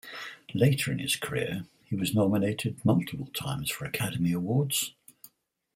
Later 0.55 0.91
in 0.91 0.97
his 0.97 1.15
career 1.15 1.67
he 1.85 1.95
was 1.95 2.15
nominated 2.15 2.83
multiple 2.83 3.27
times 3.35 3.69
for 3.69 3.85
Academy 3.85 4.33
Awards. 4.33 4.95